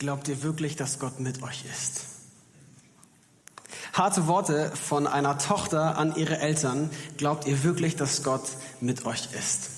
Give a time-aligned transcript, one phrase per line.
[0.00, 2.06] Glaubt ihr wirklich, dass Gott mit euch ist?
[3.92, 6.88] Harte Worte von einer Tochter an ihre Eltern.
[7.18, 8.48] Glaubt ihr wirklich, dass Gott
[8.80, 9.72] mit euch ist?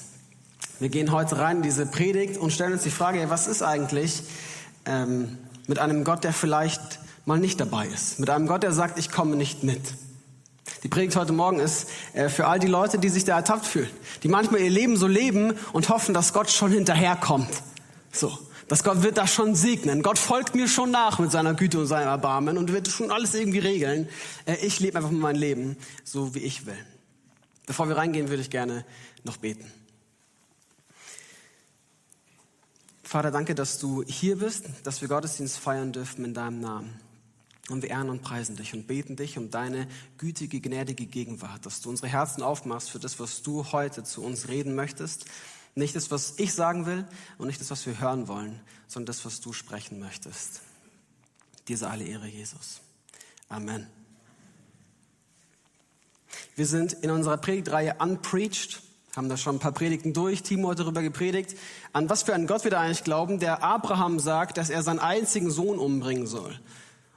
[0.78, 4.22] Wir gehen heute rein in diese Predigt und stellen uns die Frage, was ist eigentlich
[4.84, 8.20] ähm, mit einem Gott, der vielleicht mal nicht dabei ist?
[8.20, 9.82] Mit einem Gott, der sagt, ich komme nicht mit.
[10.84, 13.90] Die Predigt heute Morgen ist äh, für all die Leute, die sich da ertappt fühlen,
[14.22, 17.50] die manchmal ihr Leben so leben und hoffen, dass Gott schon hinterherkommt.
[18.12, 20.02] So, dass Gott wird das schon segnen.
[20.02, 23.34] Gott folgt mir schon nach mit seiner Güte und seinem Erbarmen und wird schon alles
[23.34, 24.08] irgendwie regeln.
[24.46, 26.78] Äh, ich lebe einfach mein Leben so, wie ich will.
[27.66, 28.84] Bevor wir reingehen, würde ich gerne
[29.24, 29.70] noch beten.
[33.02, 36.98] Vater, danke, dass du hier bist, dass wir Gottesdienst feiern dürfen in deinem Namen.
[37.68, 39.86] Und wir ehren und preisen dich und beten dich um deine
[40.18, 44.48] gütige, gnädige Gegenwart, dass du unsere Herzen aufmachst für das, was du heute zu uns
[44.48, 45.26] reden möchtest.
[45.74, 47.06] Nicht das, was ich sagen will
[47.38, 50.60] und nicht das, was wir hören wollen, sondern das, was du sprechen möchtest.
[51.68, 52.80] Dir alle Ehre, Jesus.
[53.48, 53.86] Amen.
[56.56, 58.82] Wir sind in unserer Predigtreihe Unpreached,
[59.16, 60.42] haben da schon ein paar Predigten durch.
[60.42, 61.56] Timo hat darüber gepredigt,
[61.92, 64.98] an was für einen Gott wir da eigentlich glauben, der Abraham sagt, dass er seinen
[64.98, 66.58] einzigen Sohn umbringen soll.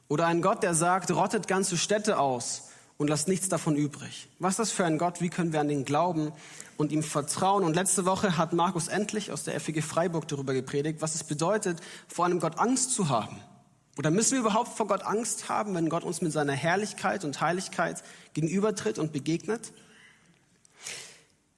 [0.07, 4.29] Oder ein Gott, der sagt, rottet ganze Städte aus und lasst nichts davon übrig.
[4.39, 5.21] Was ist das für ein Gott?
[5.21, 6.31] Wie können wir an den glauben
[6.77, 7.63] und ihm vertrauen?
[7.63, 11.79] Und letzte Woche hat Markus endlich aus der FEG Freiburg darüber gepredigt, was es bedeutet,
[12.07, 13.37] vor einem Gott Angst zu haben.
[13.97, 17.39] Oder müssen wir überhaupt vor Gott Angst haben, wenn Gott uns mit seiner Herrlichkeit und
[17.39, 19.71] Heiligkeit gegenübertritt und begegnet?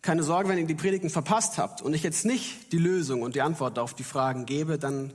[0.02, 3.36] Keine Sorge, wenn ihr die Predigten verpasst habt und ich jetzt nicht die Lösung und
[3.36, 5.14] die Antwort auf die Fragen gebe, dann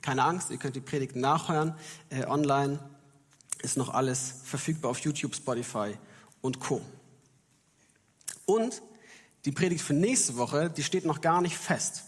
[0.00, 1.74] keine Angst, ihr könnt die Predigten nachhören.
[2.08, 2.78] Äh, online
[3.62, 5.96] ist noch alles verfügbar auf YouTube, Spotify
[6.40, 6.80] und Co.
[8.46, 8.82] Und
[9.44, 12.04] die Predigt für nächste Woche, die steht noch gar nicht fest.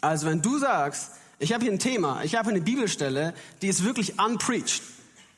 [0.00, 3.84] Also wenn du sagst, ich habe hier ein Thema, ich habe eine Bibelstelle, die ist
[3.84, 4.82] wirklich unpreached.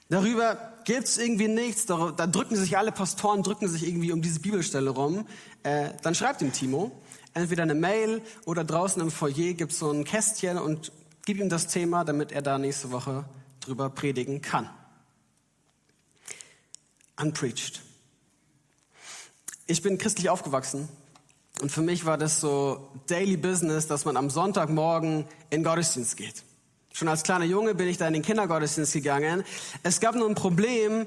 [0.09, 4.41] Darüber gibt's irgendwie nichts, da, da, drücken sich alle Pastoren, drücken sich irgendwie um diese
[4.41, 5.27] Bibelstelle rum,
[5.63, 6.93] äh, dann schreibt dem Timo
[7.33, 10.93] entweder eine Mail oder draußen im Foyer gibt's so ein Kästchen und
[11.27, 13.25] Gib ihm das Thema, damit er da nächste Woche
[13.61, 14.69] drüber predigen kann.
[17.21, 17.81] Unpreached.
[19.67, 20.89] Ich bin christlich aufgewachsen
[21.61, 26.43] und für mich war das so Daily Business, dass man am Sonntagmorgen in Gottesdienst geht.
[26.93, 29.45] Schon als kleiner Junge bin ich da in den Kindergottesdienst gegangen.
[29.83, 31.07] Es gab nur ein Problem,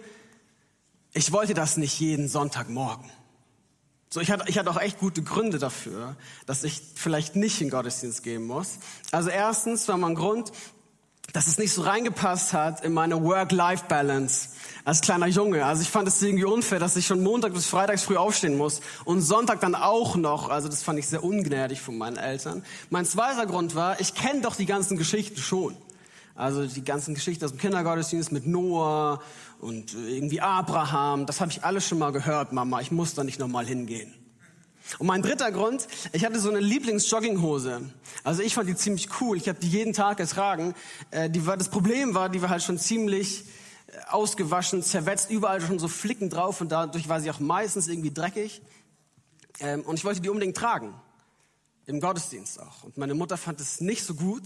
[1.13, 3.09] ich wollte das nicht jeden Sonntagmorgen.
[4.09, 7.69] So, ich hatte, ich hatte auch echt gute Gründe dafür, dass ich vielleicht nicht in
[7.69, 8.79] Gottesdienst gehen muss.
[9.11, 10.51] Also erstens war mein Grund,
[11.33, 14.49] dass es nicht so reingepasst hat in meine Work-Life-Balance
[14.85, 15.65] als kleiner Junge.
[15.65, 18.79] Also ich fand es irgendwie unfair, dass ich schon Montag bis Freitags früh aufstehen muss
[19.03, 20.49] und Sonntag dann auch noch.
[20.49, 22.63] Also das fand ich sehr ungnädig von meinen Eltern.
[22.89, 25.75] Mein zweiter Grund war, ich kenne doch die ganzen Geschichten schon.
[26.35, 29.21] Also die ganzen Geschichten aus dem Kindergottesdienst mit Noah
[29.59, 33.39] und irgendwie Abraham, das habe ich alles schon mal gehört, Mama, ich muss da nicht
[33.39, 34.13] nochmal hingehen.
[34.99, 37.81] Und mein dritter Grund, ich hatte so eine Lieblingsjogginghose.
[38.23, 40.73] Also ich fand die ziemlich cool, ich habe die jeden Tag getragen.
[41.11, 43.45] Äh, die war, das Problem war, die war halt schon ziemlich
[43.87, 48.13] äh, ausgewaschen, zerwetzt, überall schon so Flicken drauf und dadurch war sie auch meistens irgendwie
[48.13, 48.61] dreckig.
[49.59, 50.93] Ähm, und ich wollte die unbedingt tragen,
[51.85, 52.83] im Gottesdienst auch.
[52.83, 54.43] Und meine Mutter fand es nicht so gut.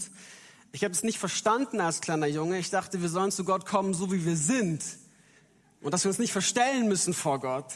[0.72, 2.58] Ich habe es nicht verstanden als kleiner Junge.
[2.58, 4.82] Ich dachte, wir sollen zu Gott kommen, so wie wir sind
[5.82, 7.66] und dass wir uns nicht verstellen müssen vor Gott.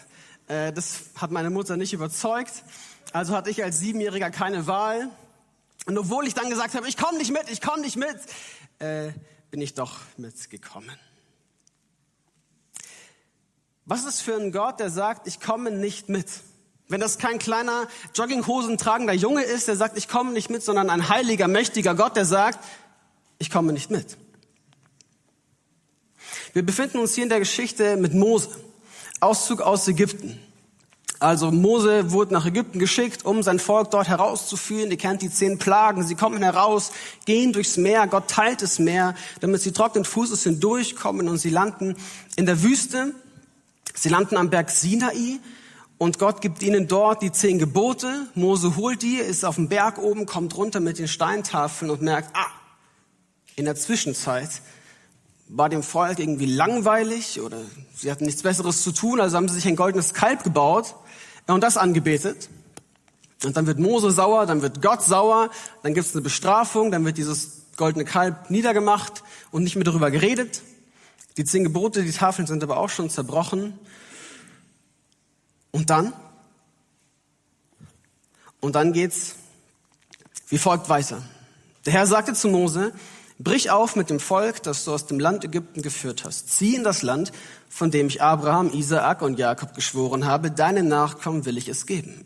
[0.49, 2.63] Äh, das hat meine Mutter nicht überzeugt.
[3.13, 5.11] Also hatte ich als Siebenjähriger keine Wahl.
[5.87, 8.17] Und obwohl ich dann gesagt habe, ich komme nicht mit, ich komme nicht mit,
[8.79, 9.13] äh,
[9.51, 10.99] bin ich doch mitgekommen.
[13.85, 16.27] Was ist für ein Gott, der sagt, ich komme nicht mit?
[16.89, 20.91] Wenn das kein kleiner Jogginghosen tragender Junge ist, der sagt, ich komme nicht mit, sondern
[20.91, 22.65] ein heiliger, mächtiger Gott, der sagt,
[23.39, 24.17] ich komme nicht mit.
[26.53, 28.49] Wir befinden uns hier in der Geschichte mit Mose.
[29.21, 30.39] Auszug aus Ägypten.
[31.19, 34.91] Also Mose wurde nach Ägypten geschickt, um sein Volk dort herauszuführen.
[34.91, 36.03] Ihr kennt die zehn Plagen.
[36.03, 36.93] Sie kommen heraus,
[37.25, 38.07] gehen durchs Meer.
[38.07, 41.97] Gott teilt das Meer, damit sie trockenen Fußes hindurchkommen und sie landen
[42.37, 43.15] in der Wüste.
[43.95, 45.41] Sie landen am Berg Sinai
[45.97, 48.27] und Gott gibt ihnen dort die zehn Gebote.
[48.35, 52.37] Mose holt die, ist auf dem Berg oben, kommt runter mit den Steintafeln und merkt,
[52.37, 52.51] ah,
[53.55, 54.51] in der Zwischenzeit
[55.49, 57.59] war dem Volk irgendwie langweilig oder
[57.95, 60.95] sie hatten nichts Besseres zu tun, also haben sie sich ein goldenes Kalb gebaut
[61.47, 62.49] und das angebetet.
[63.45, 65.51] Und dann wird Mose sauer, dann wird Gott sauer,
[65.83, 70.11] dann gibt es eine Bestrafung, dann wird dieses goldene Kalb niedergemacht und nicht mehr darüber
[70.11, 70.63] geredet.
[71.37, 73.79] Die zehn Gebote, die Tafeln sind aber auch schon zerbrochen.
[75.71, 76.15] Und dann?
[78.61, 79.37] Und dann geht's
[80.49, 81.23] wie folgt weiter.
[81.85, 82.93] Der Herr sagte zu Mose,
[83.39, 86.51] Brich auf mit dem Volk, das du aus dem Land Ägypten geführt hast.
[86.51, 87.33] Zieh in das Land,
[87.69, 92.25] von dem ich Abraham, Isaak und Jakob geschworen habe, deinen Nachkommen will ich es geben.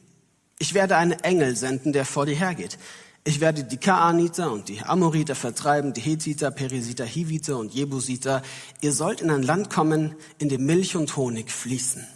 [0.59, 2.79] Ich werde einen Engel senden, der vor dir hergeht.
[3.25, 8.43] Ich werde die Kaaniter und die Amoriter vertreiben, die Hethiter, Perisiter, Hiviter und Jebusiter.
[8.81, 12.07] Ihr sollt in ein Land kommen, in dem Milch und Honig fließen.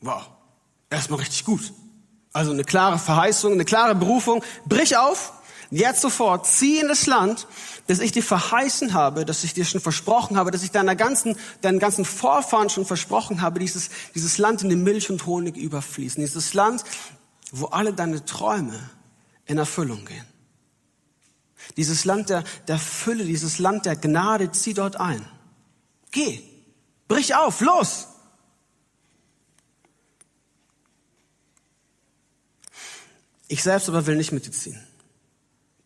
[0.00, 0.28] Wow,
[0.90, 1.72] erstmal richtig gut.
[2.32, 4.44] Also eine klare Verheißung, eine klare Berufung.
[4.66, 5.32] Brich auf,
[5.70, 7.46] jetzt sofort, zieh in das Land,
[7.86, 11.36] das ich dir verheißen habe, das ich dir schon versprochen habe, dass ich deiner ganzen,
[11.60, 16.20] deinen ganzen Vorfahren schon versprochen habe, dieses, dieses Land in dem Milch und Honig überfließen.
[16.20, 16.84] Dieses Land,
[17.52, 18.90] wo alle deine Träume
[19.46, 20.26] in Erfüllung gehen.
[21.76, 25.24] Dieses Land der, der Fülle, dieses Land der Gnade, zieh dort ein.
[26.10, 26.42] Geh,
[27.06, 28.08] brich auf, los!
[33.48, 34.80] Ich selbst aber will nicht mit dir ziehen,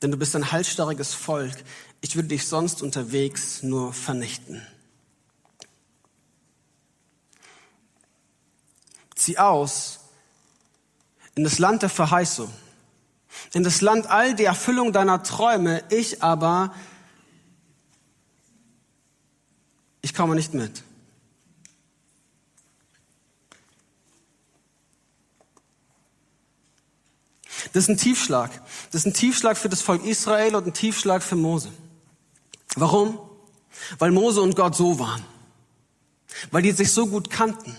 [0.05, 1.55] denn du bist ein halsstarriges Volk.
[2.03, 4.61] Ich würde dich sonst unterwegs nur vernichten.
[9.15, 10.01] Zieh aus
[11.35, 12.53] in das Land der Verheißung,
[13.55, 15.83] in das Land all die Erfüllung deiner Träume.
[15.89, 16.75] Ich aber,
[20.03, 20.85] ich komme nicht mit.
[27.73, 28.51] Das ist ein Tiefschlag.
[28.91, 31.71] Das ist ein Tiefschlag für das Volk Israel und ein Tiefschlag für Mose.
[32.77, 33.19] Warum?
[33.99, 35.25] Weil Mose und Gott so waren.
[36.51, 37.77] Weil die sich so gut kannten.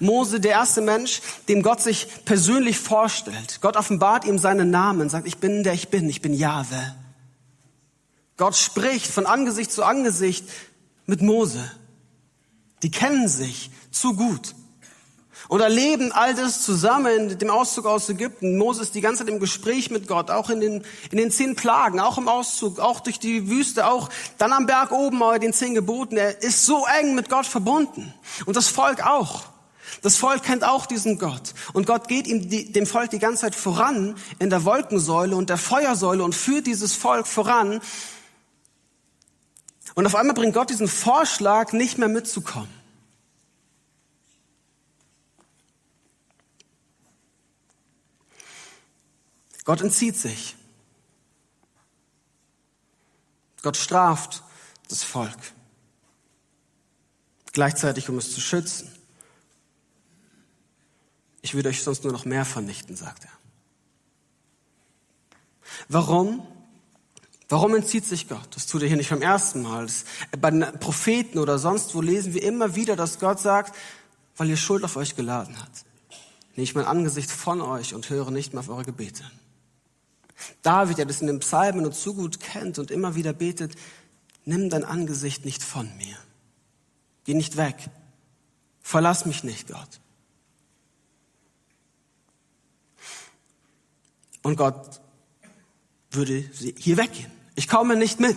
[0.00, 3.58] Mose, der erste Mensch, dem Gott sich persönlich vorstellt.
[3.60, 6.94] Gott offenbart ihm seinen Namen, sagt, ich bin der ich bin, ich bin Jahwe.
[8.36, 10.48] Gott spricht von Angesicht zu Angesicht
[11.06, 11.70] mit Mose.
[12.82, 14.54] Die kennen sich zu gut
[15.48, 18.56] und erleben all das zusammen, dem Auszug aus Ägypten.
[18.56, 22.00] Moses die ganze Zeit im Gespräch mit Gott, auch in den, in den zehn Plagen,
[22.00, 24.08] auch im Auszug, auch durch die Wüste, auch
[24.38, 26.16] dann am Berg oben bei den zehn Geboten.
[26.16, 28.14] Er ist so eng mit Gott verbunden.
[28.46, 29.42] Und das Volk auch.
[30.00, 31.54] Das Volk kennt auch diesen Gott.
[31.72, 35.50] Und Gott geht ihm, die, dem Volk die ganze Zeit voran in der Wolkensäule und
[35.50, 37.80] der Feuersäule und führt dieses Volk voran.
[39.94, 42.81] Und auf einmal bringt Gott diesen Vorschlag, nicht mehr mitzukommen.
[49.64, 50.56] Gott entzieht sich.
[53.62, 54.42] Gott straft
[54.88, 55.38] das Volk.
[57.52, 58.90] Gleichzeitig, um es zu schützen.
[61.42, 63.30] Ich würde euch sonst nur noch mehr vernichten, sagt er.
[65.88, 66.46] Warum?
[67.48, 68.48] Warum entzieht sich Gott?
[68.54, 69.82] Das tut er hier nicht beim ersten Mal.
[69.82, 70.04] Das,
[70.40, 73.76] bei den Propheten oder sonst wo lesen wir immer wieder, dass Gott sagt,
[74.36, 75.70] weil ihr Schuld auf euch geladen hat.
[76.54, 79.24] Nehme ich mein Angesicht von euch und höre nicht mehr auf eure Gebete.
[80.62, 83.74] David, der das in den Psalmen und zu gut kennt und immer wieder betet,
[84.44, 86.16] nimm dein Angesicht nicht von mir.
[87.24, 87.76] Geh nicht weg.
[88.80, 90.00] Verlass mich nicht, Gott.
[94.42, 95.00] Und Gott
[96.10, 96.44] würde
[96.76, 97.30] hier weggehen.
[97.54, 98.36] Ich komme nicht mit.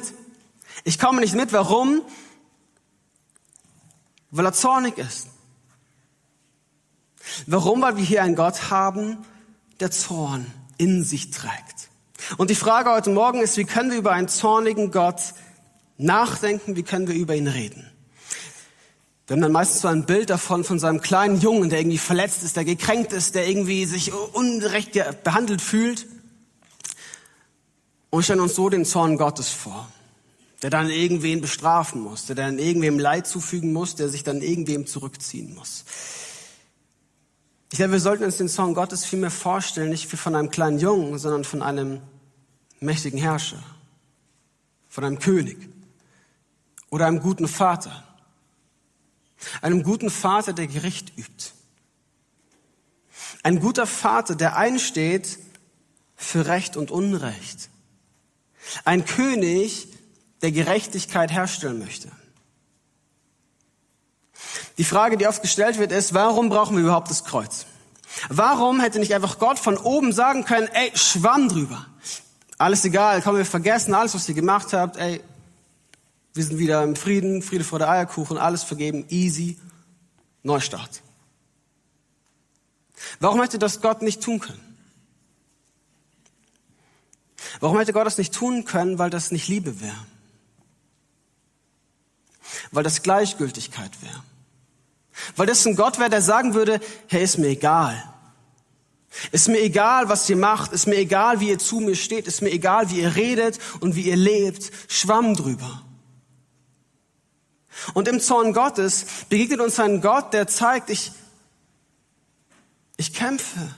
[0.84, 1.52] Ich komme nicht mit.
[1.52, 2.02] Warum?
[4.30, 5.28] Weil er zornig ist.
[7.48, 7.82] Warum?
[7.82, 9.26] Weil wir hier einen Gott haben,
[9.80, 10.46] der Zorn
[10.78, 11.75] in sich trägt.
[12.38, 15.22] Und die Frage heute Morgen ist, wie können wir über einen zornigen Gott
[15.98, 17.90] nachdenken, wie können wir über ihn reden?
[19.28, 21.98] Wir haben dann meistens so ein Bild davon, von so einem kleinen Jungen, der irgendwie
[21.98, 24.92] verletzt ist, der gekränkt ist, der irgendwie sich unrecht
[25.24, 26.06] behandelt fühlt.
[28.12, 29.90] Und stellen uns so den Zorn Gottes vor,
[30.62, 34.86] der dann irgendwen bestrafen muss, der dann irgendwem Leid zufügen muss, der sich dann irgendwem
[34.86, 35.86] zurückziehen muss.
[37.72, 40.52] Ich glaube, wir sollten uns den Zorn Gottes viel mehr vorstellen, nicht wie von einem
[40.52, 42.00] kleinen Jungen, sondern von einem
[42.80, 43.64] mächtigen Herrscher,
[44.88, 45.58] von einem König
[46.90, 48.04] oder einem guten Vater.
[49.62, 51.52] Einem guten Vater, der Gericht übt.
[53.44, 55.38] Ein guter Vater, der einsteht
[56.16, 57.70] für Recht und Unrecht.
[58.86, 59.88] Ein König,
[60.42, 62.12] der Gerechtigkeit herstellen möchte.
[64.78, 67.66] Die Frage, die oft gestellt wird, ist, warum brauchen wir überhaupt das Kreuz?
[68.30, 71.86] Warum hätte nicht einfach Gott von oben sagen können, ey, schwamm drüber.
[72.58, 74.98] Alles egal, komm, wir vergessen alles, was ihr gemacht habt.
[74.98, 75.22] Ey,
[76.34, 79.58] wir sind wieder im Frieden, Friede vor der Eierkuchen, alles vergeben, easy,
[80.44, 81.02] Neustart.
[83.20, 84.62] Warum hätte das Gott nicht tun können?
[87.60, 89.00] Warum hätte Gott das nicht tun können?
[89.00, 90.06] Weil das nicht Liebe wäre.
[92.72, 94.24] Weil das Gleichgültigkeit wäre.
[95.36, 98.02] Weil das ein Gott wäre, der sagen würde, hey, ist mir egal.
[99.32, 102.42] Ist mir egal, was ihr macht, ist mir egal, wie ihr zu mir steht, ist
[102.42, 105.84] mir egal, wie ihr redet und wie ihr lebt, schwamm drüber.
[107.94, 111.12] Und im Zorn Gottes begegnet uns ein Gott, der zeigt, ich,
[112.98, 113.76] ich kämpfe.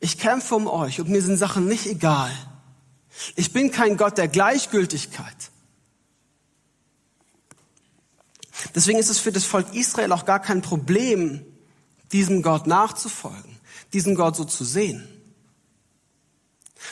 [0.00, 2.30] Ich kämpfe um euch und mir sind Sachen nicht egal.
[3.36, 5.36] Ich bin kein Gott der Gleichgültigkeit.
[8.74, 11.44] Deswegen ist es für das Volk Israel auch gar kein Problem,
[12.12, 13.51] diesem Gott nachzufolgen,
[13.92, 15.06] diesen Gott so zu sehen.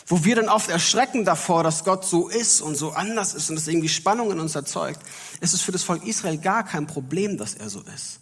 [0.07, 3.57] Wo wir dann oft erschrecken davor, dass Gott so ist und so anders ist und
[3.57, 5.01] es irgendwie Spannung in uns erzeugt,
[5.41, 8.21] ist es für das Volk Israel gar kein Problem, dass er so ist.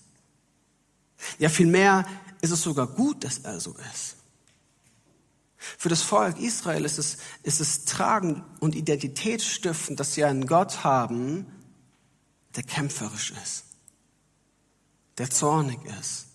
[1.38, 2.06] Ja, vielmehr
[2.40, 4.16] ist es sogar gut, dass er so ist.
[5.56, 10.84] Für das Volk Israel ist es, ist es tragend und identitätsstiftend, dass sie einen Gott
[10.84, 11.46] haben,
[12.54, 13.64] der kämpferisch ist,
[15.18, 16.27] der zornig ist,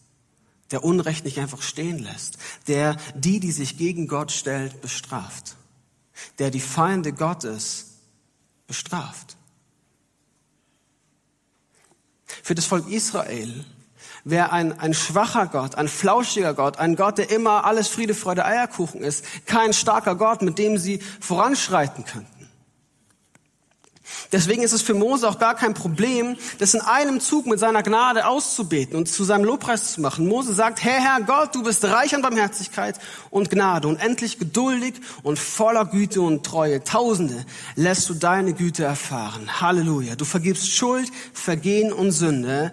[0.73, 2.37] der Unrecht nicht einfach stehen lässt,
[2.67, 5.55] der die, die sich gegen Gott stellt, bestraft,
[6.39, 7.99] der die Feinde Gottes
[8.65, 9.37] bestraft.
[12.25, 13.63] Für das Volk Israel
[14.23, 18.43] wäre ein, ein schwacher Gott, ein flauschiger Gott, ein Gott, der immer alles Friede, Freude,
[18.43, 22.32] Eierkuchen ist, kein starker Gott, mit dem sie voranschreiten könnten.
[24.31, 27.83] Deswegen ist es für Mose auch gar kein Problem, das in einem Zug mit seiner
[27.83, 30.27] Gnade auszubeten und zu seinem Lobpreis zu machen.
[30.27, 34.95] Mose sagt, Herr, Herr Gott, du bist reich an Barmherzigkeit und Gnade und endlich geduldig
[35.23, 36.83] und voller Güte und Treue.
[36.83, 37.45] Tausende
[37.75, 39.61] lässt du deine Güte erfahren.
[39.61, 40.15] Halleluja.
[40.15, 42.71] Du vergibst Schuld, Vergehen und Sünde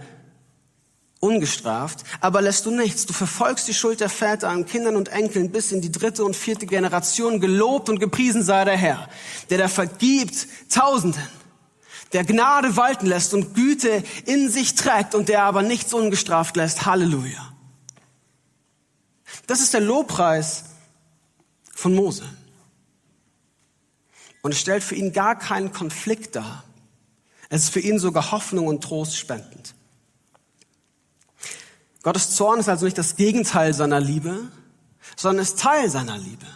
[1.20, 3.06] ungestraft, aber lässt du nichts.
[3.06, 6.34] Du verfolgst die Schuld der Väter an Kindern und Enkeln bis in die dritte und
[6.34, 7.40] vierte Generation.
[7.40, 9.08] Gelobt und gepriesen sei der Herr,
[9.50, 11.22] der da vergibt Tausenden,
[12.12, 16.86] der Gnade walten lässt und Güte in sich trägt und der aber nichts ungestraft lässt.
[16.86, 17.52] Halleluja.
[19.46, 20.64] Das ist der Lobpreis
[21.74, 22.24] von Mose.
[24.42, 26.64] Und es stellt für ihn gar keinen Konflikt dar.
[27.50, 29.74] Es ist für ihn sogar Hoffnung und Trost spendend.
[32.02, 34.48] Gottes Zorn ist also nicht das Gegenteil seiner Liebe,
[35.16, 36.46] sondern ist Teil seiner Liebe.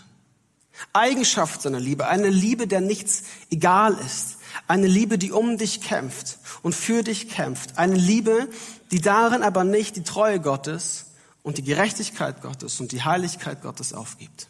[0.92, 6.38] Eigenschaft seiner Liebe, eine Liebe, der nichts egal ist, eine Liebe, die um dich kämpft
[6.62, 8.48] und für dich kämpft, eine Liebe,
[8.90, 11.06] die darin aber nicht die Treue Gottes
[11.42, 14.48] und die Gerechtigkeit Gottes und die Heiligkeit Gottes aufgibt.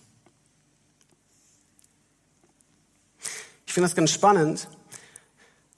[3.66, 4.68] Ich finde das ganz spannend,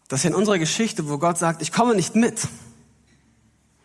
[0.09, 2.47] dass in unserer Geschichte, wo Gott sagt, ich komme nicht mit,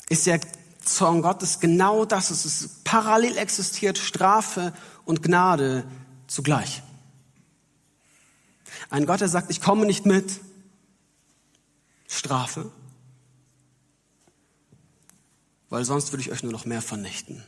[0.09, 0.38] ist ja
[0.81, 2.31] Zorn Gottes genau das.
[2.31, 4.73] Es ist parallel existiert Strafe
[5.05, 5.85] und Gnade
[6.27, 6.81] zugleich.
[8.89, 10.39] Ein Gott, der sagt, ich komme nicht mit.
[12.07, 12.71] Strafe.
[15.69, 17.43] Weil sonst würde ich euch nur noch mehr vernichten.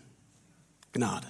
[0.93, 1.27] Gnade.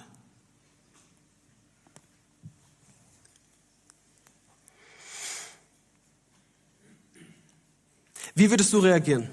[8.36, 9.28] Wie würdest du reagieren?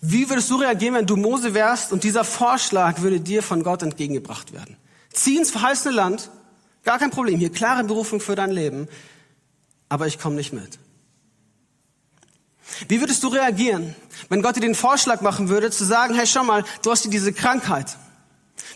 [0.00, 3.82] Wie würdest du reagieren, wenn du Mose wärst und dieser Vorschlag würde dir von Gott
[3.82, 4.76] entgegengebracht werden?
[5.12, 6.30] Zieh ins verheißene Land,
[6.82, 8.88] gar kein Problem, hier klare Berufung für dein Leben,
[9.88, 10.78] aber ich komme nicht mit.
[12.88, 13.94] Wie würdest du reagieren,
[14.28, 17.10] wenn Gott dir den Vorschlag machen würde, zu sagen, hey, schau mal, du hast hier
[17.10, 17.96] diese Krankheit,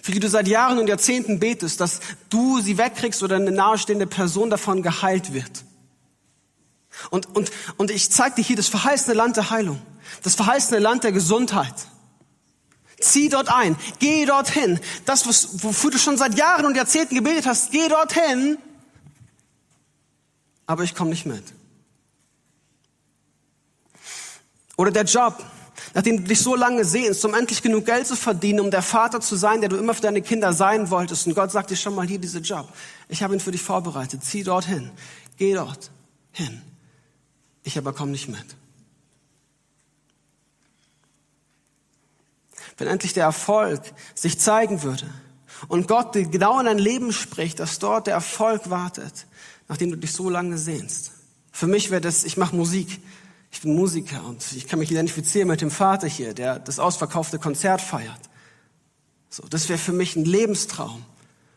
[0.03, 2.01] für die du seit Jahren und Jahrzehnten betest, dass
[2.31, 5.65] du sie wegkriegst oder eine nahestehende Person davon geheilt wird.
[7.11, 9.81] Und, und, und ich zeige dir hier das verheißene Land der Heilung,
[10.23, 11.75] das verheißene Land der Gesundheit.
[13.01, 14.81] Zieh dort ein, geh dorthin.
[15.05, 18.59] Das, wofür du schon seit Jahren und Jahrzehnten gebetet hast, geh dorthin.
[20.67, 21.45] Aber ich komme nicht mit.
[24.77, 25.43] Oder der Job,
[25.95, 29.21] nachdem du dich so lange sehnst, um endlich genug Geld zu verdienen, um der Vater
[29.21, 31.27] zu sein, der du immer für deine Kinder sein wolltest.
[31.27, 32.69] Und Gott sagt dir schon mal hier diese Job.
[33.09, 34.25] Ich habe ihn für dich vorbereitet.
[34.25, 34.91] Zieh dorthin.
[35.37, 35.91] Geh dort
[36.33, 36.63] hin.
[37.63, 38.57] Ich aber komme nicht mit.
[42.77, 43.81] Wenn endlich der Erfolg
[44.15, 45.07] sich zeigen würde
[45.69, 49.27] und Gott genau in dein Leben spricht, dass dort der Erfolg wartet,
[49.69, 51.13] nachdem du dich so lange sehnst.
[51.53, 53.01] Für mich wäre das, ich mache Musik.
[53.51, 57.39] Ich bin Musiker und ich kann mich identifizieren mit dem Vater hier, der das ausverkaufte
[57.39, 58.21] Konzert feiert.
[59.31, 61.05] So, das wäre für mich ein Lebenstraum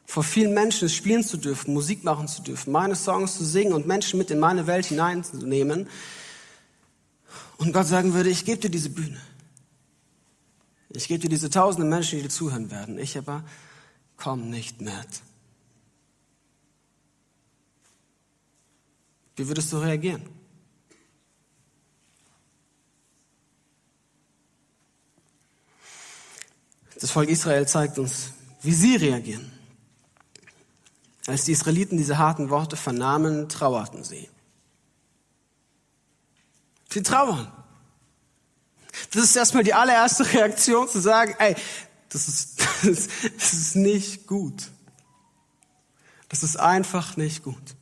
[0.05, 3.87] vor vielen Menschen spielen zu dürfen, Musik machen zu dürfen, meine Songs zu singen und
[3.87, 5.87] Menschen mit in meine Welt hineinzunehmen.
[7.57, 9.21] Und Gott sagen würde, ich gebe dir diese Bühne.
[10.93, 12.97] Ich gebe dir diese tausende Menschen, die dir zuhören werden.
[12.97, 13.43] Ich aber
[14.17, 15.07] komm nicht mit.
[19.35, 20.21] Wie würdest du reagieren?
[26.99, 29.51] Das Volk Israel zeigt uns, wie sie reagieren.
[31.25, 34.29] Als die Israeliten diese harten Worte vernahmen, trauerten sie.
[36.89, 37.51] Sie trauern.
[39.13, 41.55] Das ist erstmal die allererste Reaktion zu sagen, ey,
[42.09, 43.07] das ist, das,
[43.37, 44.69] das ist nicht gut.
[46.29, 47.75] Das ist einfach nicht gut.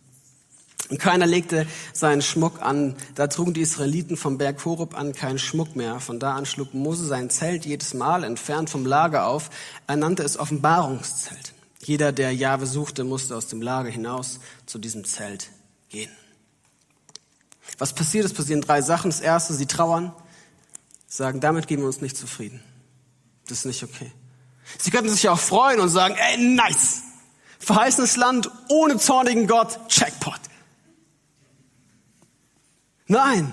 [0.89, 2.95] Und keiner legte seinen Schmuck an.
[3.13, 5.99] Da trugen die Israeliten vom Berg Horeb an keinen Schmuck mehr.
[5.99, 9.51] Von da an schlug Mose sein Zelt jedes Mal entfernt vom Lager auf.
[9.85, 11.53] Er nannte es Offenbarungszelt.
[11.83, 15.51] Jeder, der Jahwe suchte, musste aus dem Lager hinaus zu diesem Zelt
[15.89, 16.11] gehen.
[17.77, 18.25] Was passiert?
[18.25, 19.11] Es passieren drei Sachen.
[19.11, 20.11] Das erste, sie trauern,
[21.09, 22.63] sagen, damit geben wir uns nicht zufrieden.
[23.47, 24.11] Das ist nicht okay.
[24.77, 27.01] Sie könnten sich auch freuen und sagen, ey, nice.
[27.57, 30.39] Verheißenes Land ohne zornigen Gott, Checkpot.
[33.07, 33.51] Nein,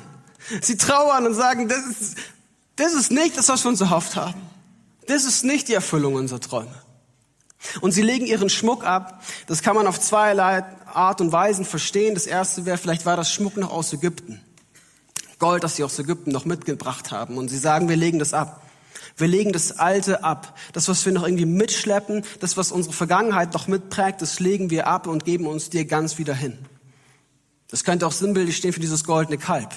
[0.60, 2.18] sie trauern und sagen, das ist,
[2.76, 4.40] das ist nicht das, was wir uns erhofft haben.
[5.06, 6.74] Das ist nicht die Erfüllung unserer Träume.
[7.80, 9.22] Und sie legen ihren Schmuck ab.
[9.46, 12.14] Das kann man auf zweierlei Art und Weisen verstehen.
[12.14, 14.42] Das erste wäre, vielleicht war das Schmuck noch aus Ägypten.
[15.38, 17.36] Gold, das sie aus Ägypten noch mitgebracht haben.
[17.36, 18.62] Und sie sagen, wir legen das ab.
[19.16, 20.58] Wir legen das Alte ab.
[20.72, 24.86] Das, was wir noch irgendwie mitschleppen, das, was unsere Vergangenheit noch mitprägt, das legen wir
[24.86, 26.58] ab und geben uns dir ganz wieder hin.
[27.68, 29.70] Das könnte auch sinnbildlich stehen für dieses goldene Kalb,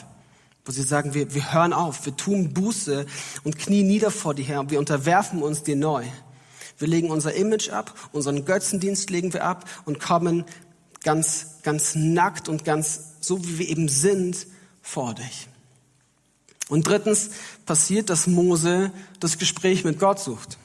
[0.65, 3.05] wo sie sagen, wir, wir hören auf, wir tun Buße
[3.43, 6.05] und knien nieder vor dir her und wir unterwerfen uns dir neu.
[6.77, 10.45] Wir legen unser Image ab, unseren Götzendienst legen wir ab und kommen
[11.03, 14.47] ganz, ganz nackt und ganz so, wie wir eben sind,
[14.89, 15.47] vor dich.
[16.67, 17.31] Und drittens
[17.65, 20.57] passiert, dass Mose das Gespräch mit Gott sucht.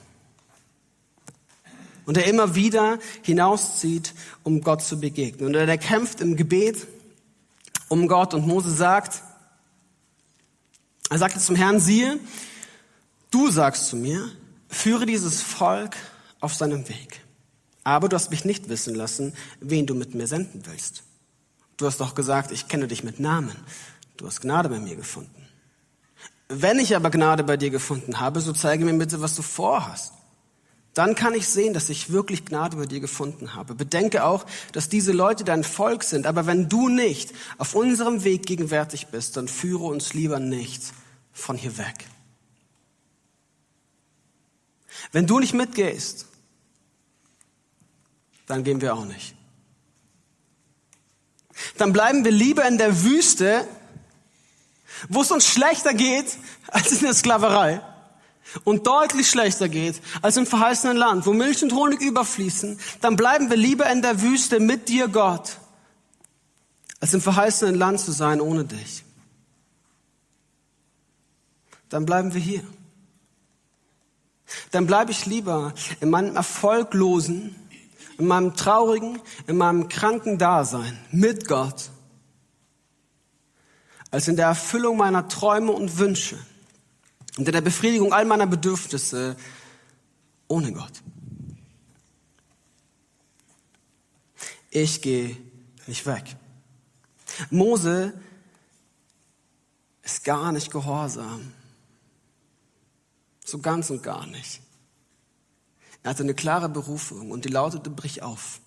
[2.07, 5.47] Und er immer wieder hinauszieht, um Gott zu begegnen.
[5.47, 6.87] Und er kämpft im Gebet
[7.89, 8.35] um Gott.
[8.35, 9.23] Und Mose sagt,
[11.11, 12.19] er sagte zum Herrn, siehe,
[13.31, 14.31] du sagst zu mir,
[14.69, 15.97] führe dieses Volk
[16.41, 17.21] auf seinem Weg.
[17.85, 21.03] Aber du hast mich nicht wissen lassen, wen du mit mir senden willst.
[21.77, 23.57] Du hast doch gesagt, ich kenne dich mit Namen.
[24.17, 25.49] Du hast Gnade bei mir gefunden.
[26.49, 30.13] Wenn ich aber Gnade bei dir gefunden habe, so zeige mir bitte, was du vorhast.
[30.93, 33.75] Dann kann ich sehen, dass ich wirklich Gnade bei dir gefunden habe.
[33.75, 36.27] Bedenke auch, dass diese Leute dein Volk sind.
[36.27, 40.83] Aber wenn du nicht auf unserem Weg gegenwärtig bist, dann führe uns lieber nicht
[41.33, 42.07] von hier weg.
[45.11, 46.27] Wenn du nicht mitgehst,
[48.47, 49.35] dann gehen wir auch nicht.
[51.77, 53.67] Dann bleiben wir lieber in der Wüste,
[55.09, 56.27] wo es uns schlechter geht
[56.69, 57.81] als in der Sklaverei
[58.65, 63.51] und deutlich schlechter geht als im verheißenen Land, wo Milch und Honig überfließen, dann bleiben
[63.51, 65.59] wir lieber in der Wüste mit dir, Gott,
[67.01, 69.05] als im verheißenen Land zu sein ohne dich.
[71.89, 72.63] Dann bleiben wir hier.
[74.71, 77.55] Dann bleibe ich lieber in meinem erfolglosen,
[78.19, 81.91] in meinem traurigen, in meinem kranken Dasein mit Gott,
[84.15, 86.39] als in der Erfüllung meiner Träume und Wünsche
[87.37, 89.37] und in der Befriedigung all meiner Bedürfnisse
[90.47, 91.03] ohne Gott.
[94.71, 95.37] Ich gehe
[95.89, 96.37] nicht weg.
[97.51, 98.15] Mose
[100.05, 101.53] ist gar nicht gehorsam.
[103.45, 104.61] So ganz und gar nicht.
[106.05, 108.61] Er hatte eine klare Berufung und die lautete, brich auf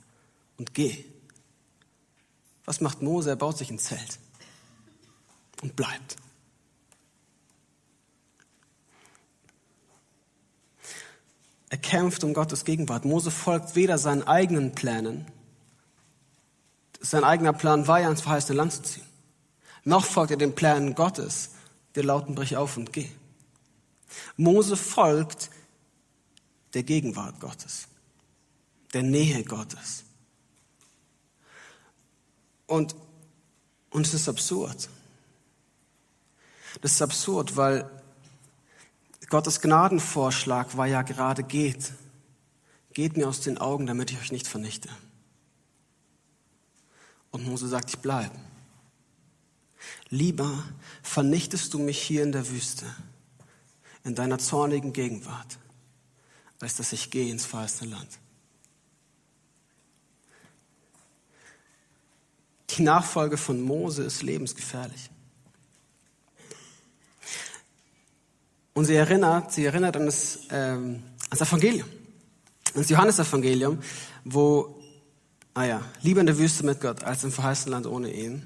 [0.58, 1.06] und geh.
[2.66, 3.30] Was macht Mose?
[3.30, 4.20] Er baut sich ein Zelt
[5.62, 6.18] und bleibt.
[11.70, 13.06] Er kämpft um Gottes Gegenwart.
[13.06, 15.26] Mose folgt weder seinen eigenen Plänen,
[17.00, 19.06] sein eigener Plan war ja ins verheißene Land zu ziehen,
[19.84, 21.52] noch folgt er den Plänen Gottes,
[21.96, 23.10] der lauten, brich auf und geh.
[24.36, 25.50] Mose folgt
[26.74, 27.88] der Gegenwart Gottes,
[28.94, 30.04] der Nähe Gottes.
[32.66, 32.96] Und,
[33.90, 34.90] und es ist absurd.
[36.82, 37.90] Das ist absurd, weil
[39.30, 41.94] Gottes Gnadenvorschlag war ja gerade geht.
[42.94, 44.90] Geht mir aus den Augen, damit ich euch nicht vernichte.
[47.32, 48.36] Und Mose sagt, ich bleibe.
[50.10, 50.64] Lieber
[51.04, 52.86] vernichtest du mich hier in der Wüste,
[54.04, 55.60] in deiner zornigen Gegenwart,
[56.60, 58.20] als dass ich gehe ins verheißene Land.
[62.72, 65.10] Die Nachfolge von Mose ist lebensgefährlich.
[68.78, 71.88] Und sie erinnert, sie erinnert an das, ähm, das Evangelium,
[72.76, 73.80] an das Johannesevangelium,
[74.24, 74.80] wo,
[75.56, 78.46] ah ja, lieber in der Wüste mit Gott als im verheißenen Land ohne ihn.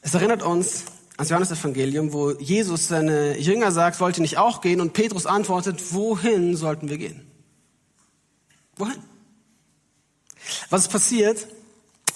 [0.00, 4.60] Es erinnert uns an das Johannesevangelium, wo Jesus seine Jünger sagt, wollt ihr nicht auch
[4.60, 4.80] gehen?
[4.80, 7.28] Und Petrus antwortet, wohin sollten wir gehen?
[8.76, 9.02] Wohin?
[10.70, 11.48] Was ist passiert?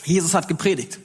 [0.05, 1.01] Jesus hat gepredigt.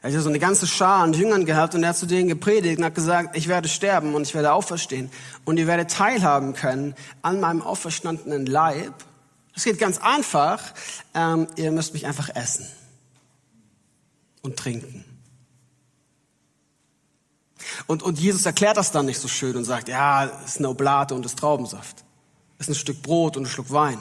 [0.00, 2.78] Er hat so eine ganze Schar an Jüngern gehabt und er hat zu denen gepredigt
[2.78, 5.10] und hat gesagt, ich werde sterben und ich werde auferstehen
[5.44, 8.94] und ihr werdet teilhaben können an meinem auferstandenen Leib.
[9.56, 10.62] Es geht ganz einfach.
[11.14, 12.66] Ähm, ihr müsst mich einfach essen
[14.42, 15.04] und trinken.
[17.88, 20.68] Und, und Jesus erklärt das dann nicht so schön und sagt, ja, es ist eine
[20.68, 22.04] Oblate und es ist Traubensaft.
[22.58, 23.98] Es ist ein Stück Brot und ein Schluck Wein.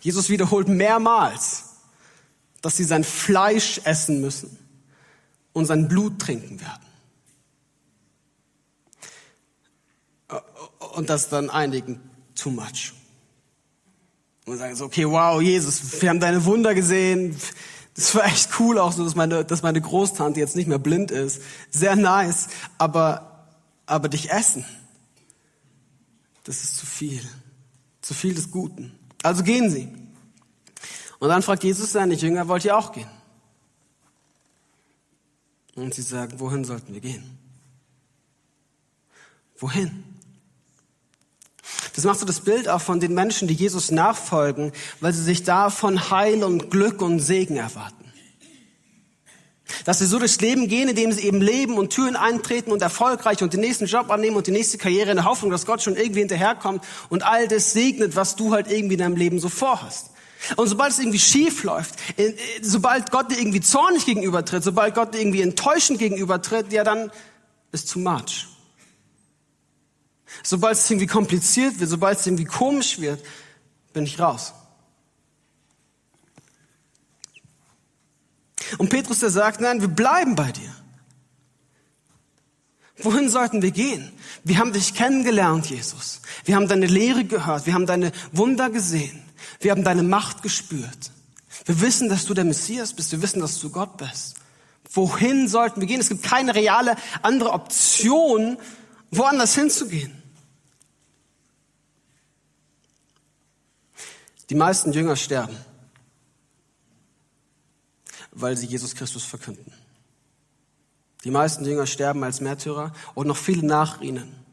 [0.00, 1.64] Jesus wiederholt mehrmals,
[2.62, 4.56] dass sie sein Fleisch essen müssen
[5.56, 6.82] und sein Blut trinken werden.
[10.96, 11.98] Und das dann einigen
[12.34, 12.92] too much.
[14.44, 17.34] Und sagen so, okay, wow, Jesus, wir haben deine Wunder gesehen.
[17.94, 21.10] Das war echt cool auch so, dass meine, dass meine Großtante jetzt nicht mehr blind
[21.10, 21.40] ist.
[21.70, 22.48] Sehr nice.
[22.76, 23.48] Aber,
[23.86, 24.66] aber dich essen,
[26.44, 27.26] das ist zu viel.
[28.02, 28.92] Zu viel des Guten.
[29.22, 29.88] Also gehen Sie.
[31.18, 33.08] Und dann fragt Jesus seine Jünger, wollt ihr auch gehen?
[35.76, 37.38] Und sie sagen, wohin sollten wir gehen?
[39.58, 40.04] Wohin?
[41.94, 45.44] Das macht so das Bild auch von den Menschen, die Jesus nachfolgen, weil sie sich
[45.44, 48.04] da von Heil und Glück und Segen erwarten.
[49.84, 53.42] Dass sie so durchs Leben gehen, indem sie eben leben und Türen eintreten und erfolgreich
[53.42, 55.96] und den nächsten Job annehmen und die nächste Karriere in der Hoffnung, dass Gott schon
[55.96, 60.10] irgendwie hinterherkommt und all das segnet, was du halt irgendwie in deinem Leben so vorhast.
[60.56, 61.94] Und sobald es irgendwie schief läuft,
[62.60, 67.10] sobald Gott dir irgendwie zornig gegenübertritt, sobald Gott dir irgendwie enttäuschend gegenübertritt, ja dann
[67.72, 68.46] ist too much.
[70.42, 73.24] Sobald es irgendwie kompliziert wird, sobald es irgendwie komisch wird,
[73.92, 74.52] bin ich raus.
[78.78, 80.74] Und Petrus, der sagt, nein, wir bleiben bei dir.
[82.98, 84.10] Wohin sollten wir gehen?
[84.42, 86.20] Wir haben dich kennengelernt, Jesus.
[86.44, 87.66] Wir haben deine Lehre gehört.
[87.66, 89.22] Wir haben deine Wunder gesehen.
[89.60, 91.10] Wir haben deine Macht gespürt.
[91.64, 93.12] Wir wissen, dass du der Messias bist.
[93.12, 94.36] Wir wissen, dass du Gott bist.
[94.92, 96.00] Wohin sollten wir gehen?
[96.00, 98.58] Es gibt keine reale andere Option,
[99.10, 100.22] woanders hinzugehen.
[104.48, 105.56] Die meisten Jünger sterben,
[108.30, 109.72] weil sie Jesus Christus verkünden.
[111.24, 114.45] Die meisten Jünger sterben als Märtyrer und noch viele nach ihnen.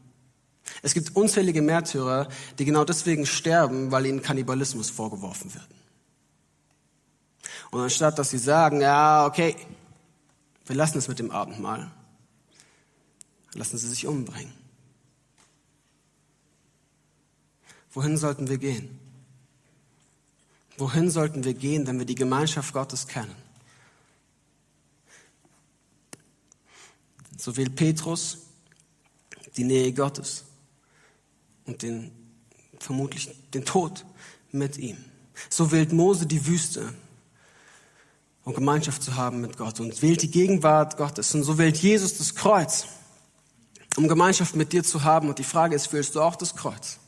[0.81, 5.67] Es gibt unzählige Märtyrer, die genau deswegen sterben, weil ihnen Kannibalismus vorgeworfen wird.
[7.71, 9.55] Und anstatt dass sie sagen, ja, okay,
[10.65, 11.91] wir lassen es mit dem Abendmahl,
[13.53, 14.53] lassen sie sich umbringen.
[17.91, 18.99] Wohin sollten wir gehen?
[20.77, 23.35] Wohin sollten wir gehen, wenn wir die Gemeinschaft Gottes kennen?
[27.37, 28.39] So will Petrus
[29.57, 30.45] die Nähe Gottes
[31.65, 32.11] und den,
[32.79, 34.05] vermutlich den Tod
[34.51, 34.97] mit ihm.
[35.49, 36.93] So wählt Mose die Wüste,
[38.43, 41.33] um Gemeinschaft zu haben mit Gott und wählt die Gegenwart Gottes.
[41.33, 42.87] Und so wählt Jesus das Kreuz,
[43.95, 45.29] um Gemeinschaft mit dir zu haben.
[45.29, 46.99] Und die Frage ist, wählst du auch das Kreuz?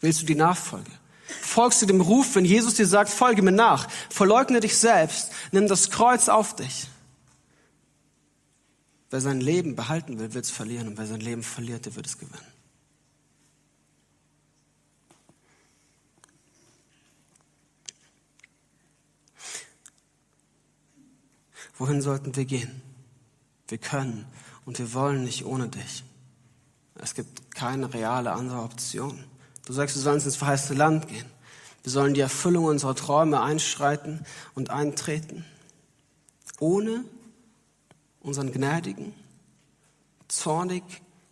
[0.00, 0.90] Wählst du die Nachfolge?
[1.26, 5.68] Folgst du dem Ruf, wenn Jesus dir sagt, folge mir nach, verleugne dich selbst, nimm
[5.68, 6.88] das Kreuz auf dich.
[9.10, 10.88] Wer sein Leben behalten will, wird es verlieren.
[10.88, 12.57] Und wer sein Leben verliert, der wird es gewinnen.
[21.78, 22.82] Wohin sollten wir gehen?
[23.68, 24.26] Wir können
[24.64, 26.04] und wir wollen nicht ohne dich.
[26.96, 29.24] Es gibt keine reale andere Option.
[29.64, 31.26] Du sagst, wir sollen ins verheißene Land gehen.
[31.84, 35.44] Wir sollen die Erfüllung unserer Träume einschreiten und eintreten,
[36.58, 37.04] ohne
[38.20, 39.14] unseren gnädigen,
[40.26, 40.82] zornig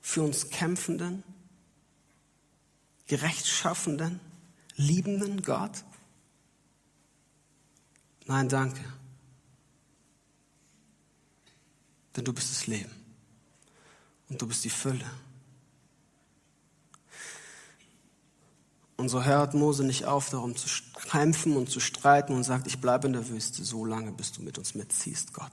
[0.00, 1.24] für uns kämpfenden,
[3.08, 4.20] gerechtschaffenden,
[4.76, 5.84] liebenden Gott?
[8.26, 8.80] Nein, danke.
[12.16, 12.90] Denn du bist das Leben.
[14.28, 15.04] Und du bist die Fülle.
[18.96, 20.68] Und so hört Mose nicht auf, darum zu
[21.08, 24.42] kämpfen und zu streiten und sagt, ich bleibe in der Wüste so lange, bis du
[24.42, 25.52] mit uns mitziehst, Gott.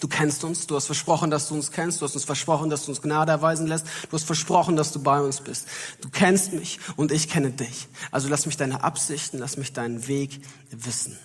[0.00, 2.84] Du kennst uns, du hast versprochen, dass du uns kennst, du hast uns versprochen, dass
[2.84, 5.68] du uns Gnade erweisen lässt, du hast versprochen, dass du bei uns bist.
[6.00, 7.86] Du kennst mich und ich kenne dich.
[8.10, 11.16] Also lass mich deine Absichten, lass mich deinen Weg wissen.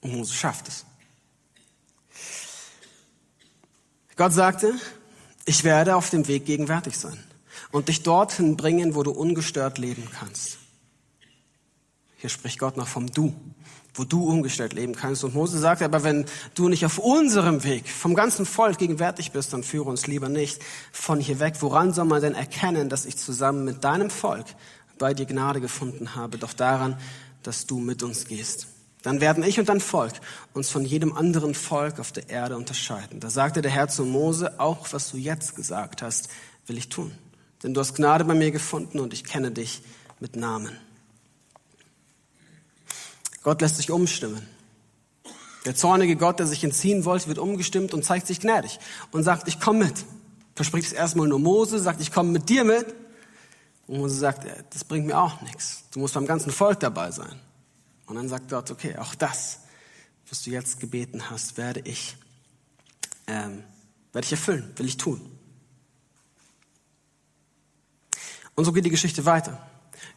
[0.00, 0.84] Und Mose schafft es.
[4.16, 4.74] Gott sagte,
[5.46, 7.18] ich werde auf dem Weg gegenwärtig sein
[7.70, 10.58] und dich dorthin bringen, wo du ungestört leben kannst.
[12.16, 13.34] Hier spricht Gott noch vom Du.
[13.94, 15.24] wo du ungestellt leben kannst.
[15.24, 19.52] Und Mose sagt aber, wenn du nicht auf unserem Weg vom ganzen Volk gegenwärtig bist,
[19.52, 21.56] dann führe uns lieber nicht von hier weg.
[21.60, 24.46] Woran soll man denn erkennen, dass ich zusammen mit deinem Volk
[24.98, 26.38] bei dir Gnade gefunden habe?
[26.38, 26.96] Doch daran,
[27.42, 28.68] dass du mit uns gehst.
[29.02, 30.12] Dann werden ich und dein Volk
[30.52, 33.20] uns von jedem anderen Volk auf der Erde unterscheiden.
[33.20, 36.28] Da sagte der Herr zu Mose, auch was du jetzt gesagt hast,
[36.66, 37.12] will ich tun.
[37.62, 39.82] Denn du hast Gnade bei mir gefunden und ich kenne dich
[40.18, 40.76] mit Namen.
[43.42, 44.46] Gott lässt sich umstimmen.
[45.64, 48.78] Der zornige Gott, der sich entziehen wollte, wird umgestimmt und zeigt sich gnädig
[49.12, 50.04] und sagt, ich komme mit.
[50.54, 52.86] Verspricht es erstmal nur Mose, sagt, ich komme mit dir mit.
[53.86, 55.84] Und Mose sagt, das bringt mir auch nichts.
[55.92, 57.40] Du musst beim ganzen Volk dabei sein.
[58.10, 59.60] Und dann sagt Gott, okay, auch das,
[60.28, 62.16] was du jetzt gebeten hast, werde ich,
[63.28, 63.62] ähm,
[64.12, 65.20] werde ich erfüllen, will ich tun.
[68.56, 69.64] Und so geht die Geschichte weiter.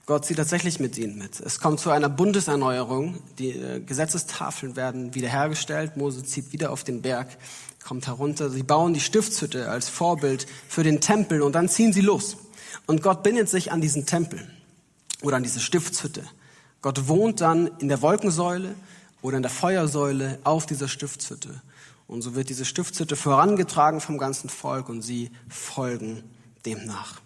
[0.08, 1.40] Gott zieht tatsächlich mit ihnen mit.
[1.40, 3.20] Es kommt zu einer Bundeserneuerung.
[3.38, 5.96] Die äh, Gesetzestafeln werden wiederhergestellt.
[5.96, 7.38] Mose zieht wieder auf den Berg,
[7.84, 8.50] kommt herunter.
[8.50, 12.38] Sie bauen die Stiftshütte als Vorbild für den Tempel und dann ziehen sie los.
[12.88, 14.52] Und Gott bindet sich an diesen Tempel
[15.22, 16.24] oder an diese Stiftshütte.
[16.84, 18.76] Gott wohnt dann in der Wolkensäule
[19.22, 21.62] oder in der Feuersäule auf dieser Stiftshütte.
[22.08, 26.24] Und so wird diese Stiftshütte vorangetragen vom ganzen Volk und sie folgen
[26.66, 27.22] dem nach.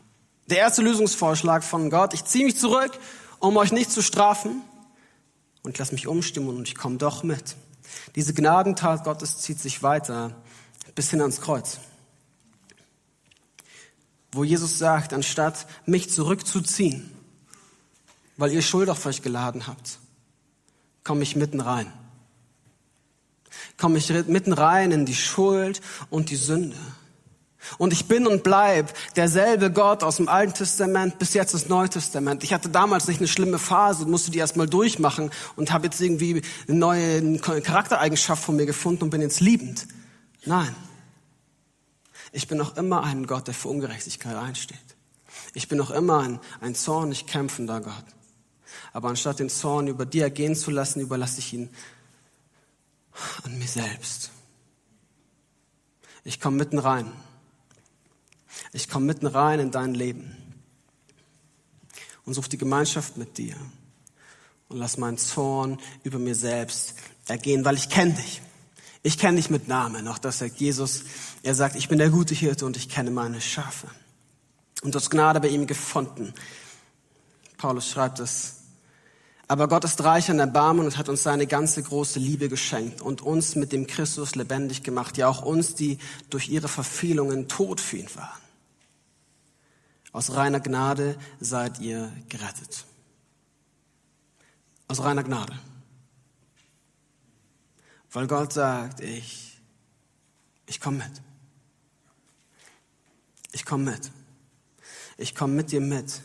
[0.45, 2.91] Der erste Lösungsvorschlag von Gott, ich ziehe mich zurück,
[3.39, 4.61] um euch nicht zu strafen
[5.63, 7.55] und ich lasse mich umstimmen und ich komme doch mit.
[8.15, 10.35] Diese Gnadentat Gottes zieht sich weiter
[10.93, 11.79] bis hin ans Kreuz.
[14.31, 17.16] Wo Jesus sagt, anstatt mich zurückzuziehen,
[18.37, 19.99] weil ihr Schuld auf euch geladen habt,
[21.03, 21.91] komme ich mitten rein.
[23.77, 26.77] Komme ich mitten rein in die Schuld und die Sünde.
[27.77, 31.89] Und ich bin und bleib derselbe Gott aus dem Alten Testament bis jetzt das Neue
[31.89, 32.43] Testament.
[32.43, 35.99] Ich hatte damals nicht eine schlimme Phase und musste die erstmal durchmachen und habe jetzt
[35.99, 39.87] irgendwie eine neue Charaktereigenschaft von mir gefunden und bin jetzt liebend.
[40.45, 40.73] Nein.
[42.31, 44.77] Ich bin noch immer ein Gott, der für Ungerechtigkeit einsteht.
[45.53, 48.05] Ich bin noch immer ein, ein zornig kämpfender Gott.
[48.93, 51.69] Aber anstatt den Zorn über dir ergehen zu lassen, überlasse ich ihn
[53.43, 54.31] an mir selbst.
[56.23, 57.11] Ich komme mitten rein
[58.73, 60.35] ich komme mitten rein in dein Leben
[62.25, 63.55] und suche die Gemeinschaft mit dir
[64.69, 66.95] und lass meinen Zorn über mir selbst
[67.27, 68.41] ergehen, weil ich kenne dich.
[69.03, 70.07] Ich kenne dich mit Namen.
[70.07, 71.03] Auch das sagt Jesus.
[71.43, 73.87] Er sagt, ich bin der gute Hirte und ich kenne meine Schafe.
[74.81, 76.33] Und du hast Gnade bei ihm gefunden.
[77.57, 78.56] Paulus schreibt es.
[79.49, 83.21] Aber Gott ist reich an Erbarmen und hat uns seine ganze große Liebe geschenkt und
[83.21, 85.17] uns mit dem Christus lebendig gemacht.
[85.17, 88.41] Ja, auch uns, die durch ihre Verfehlungen tot für ihn waren.
[90.11, 92.85] Aus reiner Gnade seid ihr gerettet.
[94.89, 95.57] Aus reiner Gnade.
[98.11, 99.61] Weil Gott sagt, ich,
[100.65, 101.21] ich komme mit.
[103.53, 104.11] Ich komme mit.
[105.17, 106.21] Ich komme mit dir mit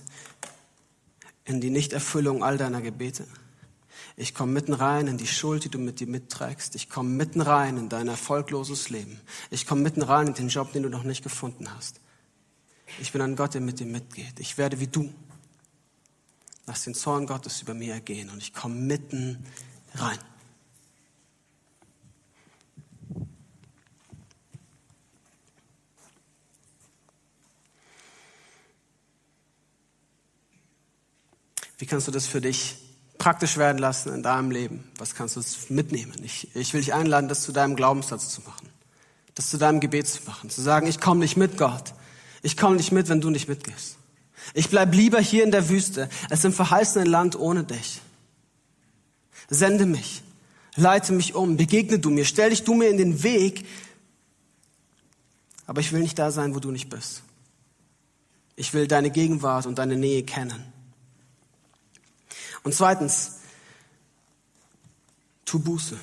[1.44, 3.26] in die Nichterfüllung all deiner Gebete.
[4.16, 6.74] Ich komme mitten rein in die Schuld, die du mit dir mitträgst.
[6.74, 9.20] Ich komme mitten rein in dein erfolgloses Leben.
[9.50, 12.00] Ich komme mitten rein in den Job, den du noch nicht gefunden hast.
[13.00, 14.38] Ich bin ein Gott, der mit dir mitgeht.
[14.38, 15.12] Ich werde wie du.
[16.66, 19.44] Lass den Zorn Gottes über mir ergehen und ich komme mitten
[19.94, 20.18] rein.
[31.82, 32.76] Wie kannst du das für dich
[33.18, 34.84] praktisch werden lassen in deinem Leben?
[34.98, 36.12] Was kannst du mitnehmen?
[36.22, 38.68] Ich, ich will dich einladen, das zu deinem Glaubenssatz zu machen,
[39.34, 41.92] das zu deinem Gebet zu machen, zu sagen, ich komme nicht mit Gott,
[42.42, 43.96] ich komme nicht mit, wenn du nicht mitgehst.
[44.54, 48.00] Ich bleib lieber hier in der Wüste, als im verheißenen Land ohne dich.
[49.50, 50.22] Sende mich,
[50.76, 53.66] leite mich um, begegne du mir, stell dich du mir in den Weg,
[55.66, 57.24] aber ich will nicht da sein, wo du nicht bist.
[58.54, 60.72] Ich will deine Gegenwart und deine Nähe kennen.
[62.62, 63.40] Und zweitens,
[65.44, 65.98] tu Buße.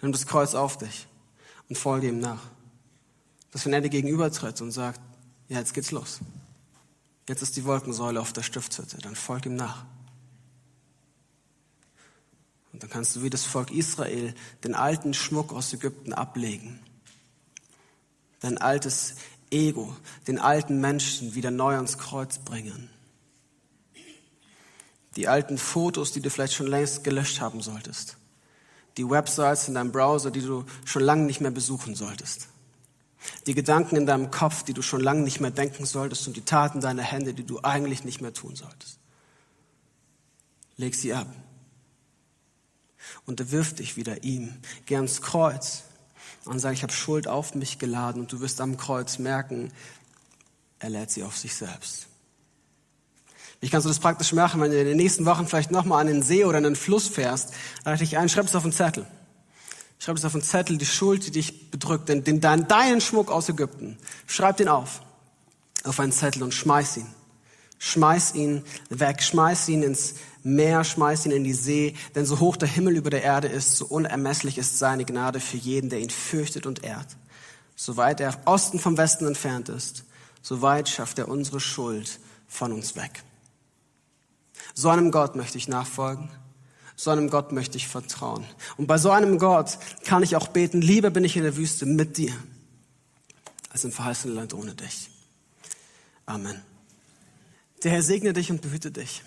[0.00, 1.06] Nimm das Kreuz auf dich
[1.68, 2.42] und folge ihm nach.
[3.52, 5.00] Dass wenn er dir gegenübertritt und sagt,
[5.48, 6.20] ja, jetzt geht's los.
[7.28, 9.84] Jetzt ist die Wolkensäule auf der Stiftshütte, dann folg ihm nach.
[12.72, 16.80] Und dann kannst du wie das Volk Israel den alten Schmuck aus Ägypten ablegen.
[18.40, 19.14] Dein altes
[19.50, 19.94] Ego,
[20.26, 22.88] den alten Menschen wieder neu ans Kreuz bringen.
[25.16, 28.16] Die alten Fotos, die du vielleicht schon längst gelöscht haben solltest.
[28.96, 32.48] Die Websites in deinem Browser, die du schon lange nicht mehr besuchen solltest.
[33.46, 36.44] Die Gedanken in deinem Kopf, die du schon lange nicht mehr denken solltest und die
[36.44, 38.98] Taten deiner Hände, die du eigentlich nicht mehr tun solltest.
[40.76, 41.28] Leg sie ab
[43.26, 44.54] und er wirft dich wieder ihm.
[44.86, 45.84] Geh ans Kreuz
[46.44, 49.72] und sag, ich habe Schuld auf mich geladen und du wirst am Kreuz merken,
[50.78, 52.08] er lädt sie auf sich selbst.
[53.62, 56.08] Wie kannst du das praktisch machen, wenn du in den nächsten Wochen vielleicht nochmal an
[56.08, 57.54] den See oder an den Fluss fährst?
[57.84, 59.06] Lade dich ein, schreib es auf einen Zettel.
[60.00, 63.48] Schreib es auf einen Zettel, die Schuld, die dich bedrückt, den, den, deinen Schmuck aus
[63.48, 63.98] Ägypten.
[64.26, 65.02] Schreib den auf,
[65.84, 67.06] auf einen Zettel und schmeiß ihn.
[67.78, 72.56] Schmeiß ihn weg, schmeiß ihn ins Meer, schmeiß ihn in die See, denn so hoch
[72.56, 76.10] der Himmel über der Erde ist, so unermesslich ist seine Gnade für jeden, der ihn
[76.10, 77.16] fürchtet und ehrt.
[77.76, 80.02] So weit er Osten vom Westen entfernt ist,
[80.42, 83.22] so weit schafft er unsere Schuld von uns weg.
[84.74, 86.30] So einem Gott möchte ich nachfolgen.
[86.96, 88.44] So einem Gott möchte ich vertrauen.
[88.76, 91.86] Und bei so einem Gott kann ich auch beten, lieber bin ich in der Wüste
[91.86, 92.32] mit dir,
[93.70, 95.10] als im verheißenen Land ohne dich.
[96.26, 96.62] Amen.
[97.82, 99.22] Der Herr segne dich und behüte dich.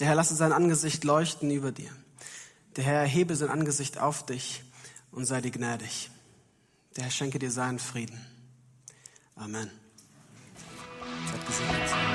[0.00, 1.90] Der Herr lasse sein Angesicht leuchten über dir.
[2.76, 4.64] Der Herr erhebe sein Angesicht auf dich
[5.12, 6.10] und sei dir gnädig.
[6.96, 8.20] Der Herr schenke dir seinen Frieden.
[9.36, 9.70] Amen.
[11.30, 12.05] Seid gesegnet.